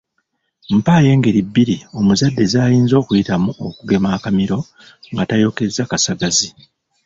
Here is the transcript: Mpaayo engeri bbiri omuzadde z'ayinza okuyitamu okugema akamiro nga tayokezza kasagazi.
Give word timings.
Mpaayo 0.77 1.09
engeri 1.15 1.41
bbiri 1.47 1.75
omuzadde 1.99 2.43
z'ayinza 2.51 2.95
okuyitamu 2.97 3.49
okugema 3.67 4.07
akamiro 4.17 4.57
nga 5.11 5.23
tayokezza 5.29 5.83
kasagazi. 5.91 6.49